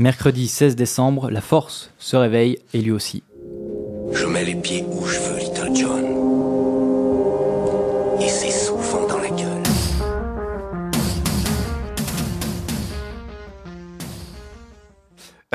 [0.00, 3.24] Mercredi 16 décembre, la force se réveille et lui aussi.
[4.12, 6.04] Je mets les pieds où je veux, Little John.
[8.20, 9.62] Et c'est souvent dans la gueule.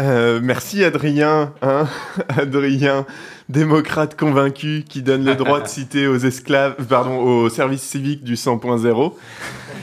[0.02, 1.88] Euh, merci Adrien, hein
[2.28, 3.06] Adrien,
[3.48, 8.36] démocrate convaincu qui donne le droit de citer aux esclaves, pardon, au service civique du
[8.36, 9.14] 100.0.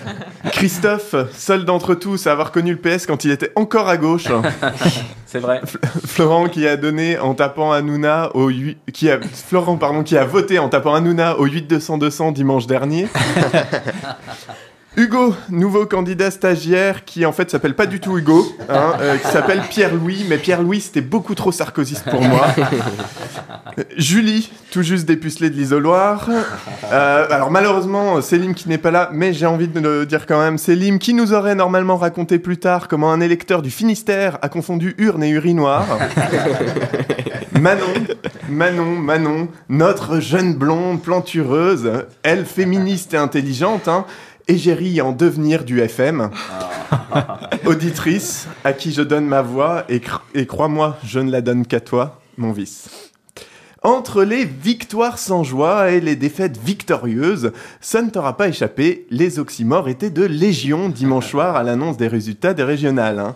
[0.52, 4.26] Christophe, seul d'entre tous à avoir connu le PS quand il était encore à gauche.
[5.26, 5.60] C'est vrai.
[6.06, 10.24] Florent qui a donné en tapant Hanouna au 8, qui a, Florent pardon qui a
[10.24, 13.08] voté en tapant Hanouna au 8 200 200 dimanche dernier.
[14.96, 19.28] Hugo, nouveau candidat stagiaire qui en fait s'appelle pas du tout Hugo, hein, euh, qui
[19.28, 22.48] s'appelle Pierre-Louis, mais Pierre-Louis c'était beaucoup trop sarkozyste pour moi.
[23.96, 26.28] Julie, tout juste dépucelée de l'isoloir.
[26.92, 30.40] Euh, alors malheureusement, Célim qui n'est pas là, mais j'ai envie de le dire quand
[30.40, 34.48] même, Célim qui nous aurait normalement raconté plus tard comment un électeur du Finistère a
[34.48, 35.86] confondu urne et urinoir?
[37.60, 37.86] Manon,
[38.48, 41.90] Manon, Manon, notre jeune blonde plantureuse,
[42.24, 44.04] elle féministe et intelligente, hein,
[44.48, 46.30] égérie en devenir du FM.
[47.66, 51.66] Auditrice, à qui je donne ma voix, et, cr- et crois-moi, je ne la donne
[51.66, 53.09] qu'à toi, mon vice.
[53.82, 59.38] Entre les victoires sans joie et les défaites victorieuses, ça ne t'aura pas échappé, les
[59.38, 63.18] oxymores étaient de légion dimanche soir à l'annonce des résultats des régionales.
[63.18, 63.34] hein.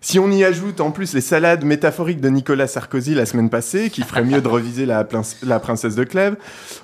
[0.00, 3.88] Si on y ajoute en plus les salades métaphoriques de Nicolas Sarkozy la semaine passée,
[3.88, 6.36] qui ferait mieux de reviser la, prince- la princesse de Clèves,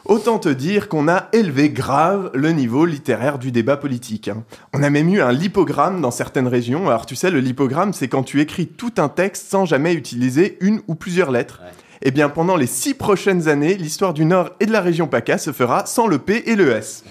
[0.07, 4.29] autant te dire qu'on a élevé grave le niveau littéraire du débat politique.
[4.29, 4.43] hein.
[4.75, 6.87] On a même eu un lipogramme dans certaines régions.
[6.89, 10.57] Alors tu sais, le lipogramme, c'est quand tu écris tout un texte sans jamais utiliser
[10.63, 11.61] une ou plusieurs lettres.
[12.03, 15.37] Eh bien, pendant les six prochaines années, l'histoire du Nord et de la région PACA
[15.37, 17.05] se fera sans le P et le S.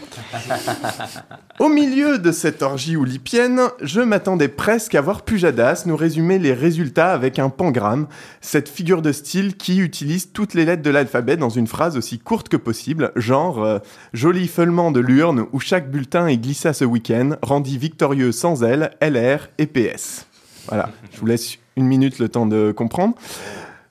[1.60, 6.54] Au milieu de cette orgie oulipienne, je m'attendais presque à voir Pujadas nous résumer les
[6.54, 8.08] résultats avec un pangramme,
[8.42, 12.18] cette figure de style qui utilise toutes les lettres de l'alphabet dans une phrase aussi
[12.18, 13.78] courte que possible, genre euh,
[14.14, 18.98] joli feulement de l'urne où chaque bulletin est glissé ce week-end, rendit victorieux sans elle,
[19.02, 20.26] LR et PS.
[20.68, 23.16] Voilà, je vous laisse une minute le temps de comprendre.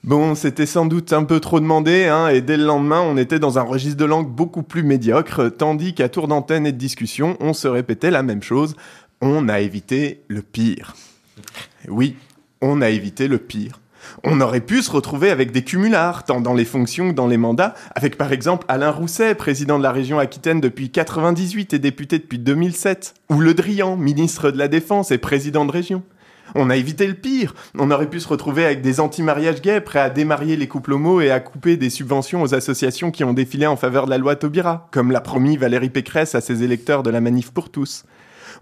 [0.05, 3.41] Bon, c'était sans doute un peu trop demandé, hein, et dès le lendemain, on était
[3.41, 7.37] dans un registre de langue beaucoup plus médiocre, tandis qu'à tour d'antenne et de discussion,
[7.41, 8.77] on se répétait la même chose.
[9.21, 10.95] On a évité le pire.
[11.89, 12.17] Oui,
[12.61, 13.81] on a évité le pire.
[14.23, 17.37] On aurait pu se retrouver avec des cumulards, tant dans les fonctions que dans les
[17.37, 22.19] mandats, avec par exemple Alain Rousset, président de la région Aquitaine depuis 98 et député
[22.19, 26.03] depuis 2007, ou Le Drian, ministre de la Défense et président de région.
[26.55, 27.55] On a évité le pire.
[27.79, 31.21] On aurait pu se retrouver avec des anti-mariages gays prêts à démarier les couples homo
[31.21, 34.37] et à couper des subventions aux associations qui ont défilé en faveur de la loi
[34.37, 38.05] Taubira, comme l'a promis Valérie Pécresse à ses électeurs de la Manif pour tous.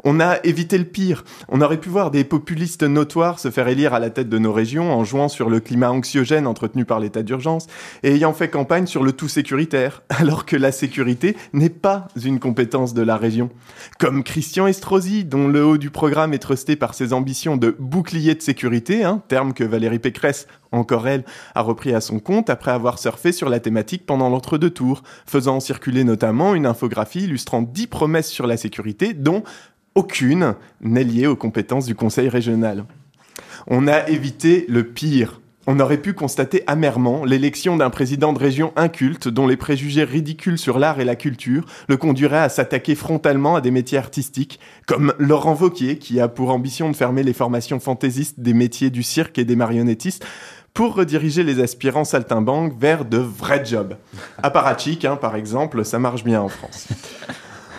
[0.04, 1.24] On a évité le pire.
[1.48, 4.52] On aurait pu voir des populistes notoires se faire élire à la tête de nos
[4.52, 7.66] régions en jouant sur le climat anxiogène entretenu par l'état d'urgence
[8.02, 12.40] et ayant fait campagne sur le tout sécuritaire, alors que la sécurité n'est pas une
[12.40, 13.50] compétence de la région.
[13.98, 18.34] Comme Christian Estrosi, dont le haut du programme est trusté par ses ambitions de bouclier
[18.34, 21.24] de sécurité, hein, terme que Valérie Pécresse, encore elle,
[21.54, 25.60] a repris à son compte après avoir surfé sur la thématique pendant l'entre-deux tours, faisant
[25.60, 29.42] circuler notamment une infographie illustrant dix promesses sur la sécurité, dont
[29.96, 32.84] aucune n'est liée aux compétences du Conseil régional.
[33.66, 35.40] On a évité le pire.
[35.66, 40.58] On aurait pu constater amèrement l'élection d'un président de région inculte dont les préjugés ridicules
[40.58, 45.12] sur l'art et la culture le conduiraient à s'attaquer frontalement à des métiers artistiques, comme
[45.18, 49.38] Laurent Vauquier, qui a pour ambition de fermer les formations fantaisistes des métiers du cirque
[49.38, 50.24] et des marionnettistes,
[50.72, 53.96] pour rediriger les aspirants saltimbanques vers de vrais jobs.
[54.42, 56.86] Apparatchik, hein, par exemple, ça marche bien en France.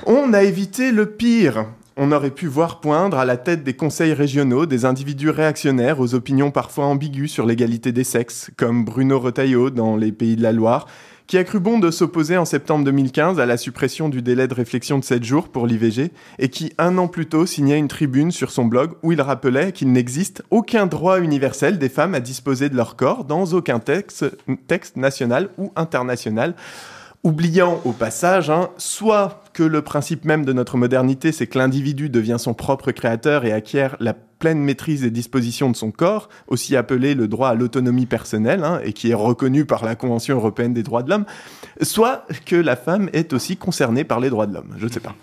[0.08, 1.68] On a évité le pire.
[2.00, 6.14] On aurait pu voir poindre à la tête des conseils régionaux des individus réactionnaires aux
[6.14, 10.52] opinions parfois ambiguës sur l'égalité des sexes, comme Bruno Retailleau dans Les Pays de la
[10.52, 10.86] Loire,
[11.26, 14.54] qui a cru bon de s'opposer en septembre 2015 à la suppression du délai de
[14.54, 18.30] réflexion de 7 jours pour l'IVG, et qui un an plus tôt signait une tribune
[18.30, 22.70] sur son blog où il rappelait qu'il n'existe aucun droit universel des femmes à disposer
[22.70, 24.24] de leur corps dans aucun texte,
[24.68, 26.54] texte national ou international
[27.28, 32.10] oubliant au passage, hein, soit que le principe même de notre modernité, c'est que l'individu
[32.10, 36.78] devient son propre créateur et acquiert la pleine maîtrise des dispositions de son corps, aussi
[36.78, 40.74] appelé le droit à l'autonomie personnelle, hein, et qui est reconnu par la Convention européenne
[40.74, 41.26] des droits de l'homme,
[41.82, 44.76] soit que la femme est aussi concernée par les droits de l'homme.
[44.78, 45.14] Je ne sais pas.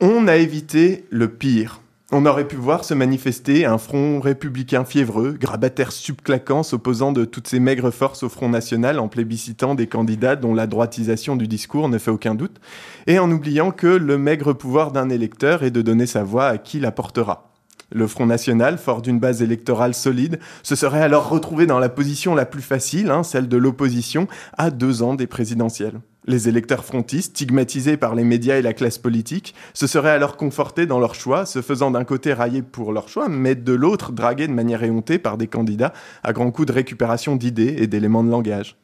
[0.00, 1.82] On a évité le pire.
[2.12, 7.46] On aurait pu voir se manifester un front républicain fiévreux, grabataire subclaquant, s'opposant de toutes
[7.46, 11.88] ses maigres forces au Front National en plébiscitant des candidats dont la droitisation du discours
[11.88, 12.60] ne fait aucun doute,
[13.06, 16.58] et en oubliant que le maigre pouvoir d'un électeur est de donner sa voix à
[16.58, 17.52] qui la portera.
[17.92, 22.34] Le Front National, fort d'une base électorale solide, se serait alors retrouvé dans la position
[22.34, 24.26] la plus facile, hein, celle de l'opposition,
[24.58, 26.00] à deux ans des présidentielles.
[26.26, 30.84] Les électeurs frontistes, stigmatisés par les médias et la classe politique, se seraient alors confortés
[30.84, 34.46] dans leur choix, se faisant d'un côté railler pour leur choix, mais de l'autre dragués
[34.46, 38.30] de manière éhontée par des candidats à grands coups de récupération d'idées et d'éléments de
[38.30, 38.76] langage.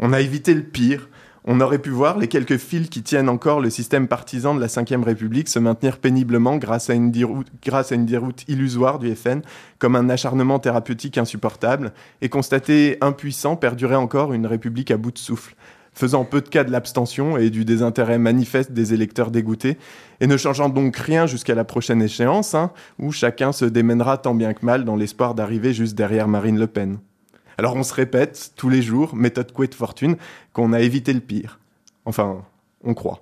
[0.00, 1.08] On a évité le pire,
[1.44, 4.66] on aurait pu voir les quelques fils qui tiennent encore le système partisan de la
[4.66, 9.12] Ve République se maintenir péniblement grâce à, une déroute, grâce à une déroute illusoire du
[9.14, 9.40] FN,
[9.78, 15.18] comme un acharnement thérapeutique insupportable, et constater impuissant perdurer encore une République à bout de
[15.18, 15.56] souffle,
[15.92, 19.78] faisant peu de cas de l'abstention et du désintérêt manifeste des électeurs dégoûtés,
[20.20, 24.34] et ne changeant donc rien jusqu'à la prochaine échéance, hein, où chacun se démènera tant
[24.34, 26.98] bien que mal dans l'espoir d'arriver juste derrière Marine Le Pen.
[27.58, 30.16] Alors on se répète tous les jours, méthode couette fortune,
[30.52, 31.58] qu'on a évité le pire.
[32.06, 32.42] Enfin,
[32.82, 33.20] on croit.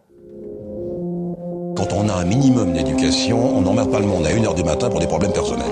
[1.76, 4.88] Quand on a un minimum d'éducation, on n'emmerde pas le monde à 1h du matin
[4.88, 5.66] pour des problèmes personnels.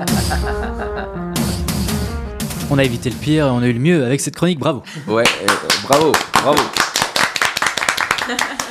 [2.72, 4.82] On a évité le pire et on a eu le mieux avec cette chronique, bravo.
[5.08, 5.52] Ouais, euh,
[5.88, 6.12] bravo,
[6.42, 6.62] bravo.